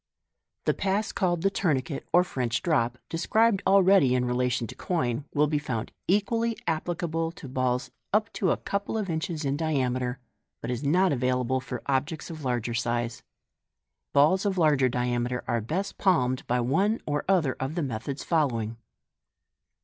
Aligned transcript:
The 0.65 0.73
Pass 0.73 1.11
called 1.11 1.43
the 1.43 1.51
tourniquet, 1.51 2.07
or" 2.11 2.23
French 2.33 2.63
drop," 2.63 2.97
described 3.07 3.61
already 3.67 4.15
in 4.15 4.25
relation 4.25 4.65
to 4.65 4.73
coin, 4.73 5.25
will 5.31 5.45
be 5.45 5.59
found 5.59 5.91
equally 6.07 6.57
applicable 6.65 7.31
to 7.33 7.47
balls 7.47 7.91
up 8.11 8.33
to 8.33 8.49
a 8.49 8.57
couple 8.57 8.97
of 8.97 9.11
inches 9.11 9.45
in 9.45 9.55
diameter, 9.55 10.17
but 10.59 10.71
is 10.71 10.83
not 10.83 11.11
available 11.13 11.59
for 11.61 11.83
objects 11.85 12.31
of 12.31 12.43
larger 12.43 12.73
size. 12.73 13.21
Balls 14.11 14.43
of 14.43 14.57
larger 14.57 14.89
diameter 14.89 15.43
are 15.47 15.61
best 15.61 15.99
palmed 15.99 16.47
by 16.47 16.59
one 16.61 16.99
or 17.05 17.23
other 17.29 17.53
of 17.59 17.75
the 17.75 17.83
methods 17.83 18.23
following. 18.23 18.77